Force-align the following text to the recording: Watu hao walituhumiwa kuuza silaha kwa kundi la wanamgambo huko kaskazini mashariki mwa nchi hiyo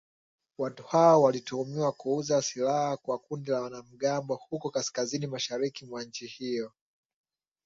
Watu 0.57 0.83
hao 0.83 1.21
walituhumiwa 1.21 1.91
kuuza 1.91 2.41
silaha 2.41 2.97
kwa 2.97 3.17
kundi 3.19 3.51
la 3.51 3.61
wanamgambo 3.61 4.35
huko 4.35 4.69
kaskazini 4.69 5.27
mashariki 5.27 5.85
mwa 5.85 6.03
nchi 6.03 6.27
hiyo 6.27 6.71